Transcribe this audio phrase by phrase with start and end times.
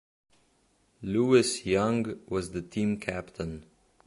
[1.03, 3.67] Louis Young was the team captain.